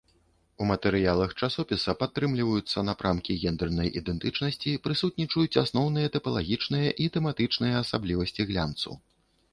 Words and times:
У 0.61 0.67
матэрыялах 0.69 1.35
часопіса 1.47 1.93
падтрымліваюцца 1.99 2.85
напрамкі 2.89 3.37
гендэрнай 3.43 3.93
ідэнтычнасці, 4.01 4.75
прысутнічаюць 4.87 5.59
асноўныя 5.63 6.07
тыпалагічныя 6.17 6.89
і 7.07 7.11
тэматычныя 7.19 7.73
асаблівасці 7.87 8.41
глянцу. 8.55 9.01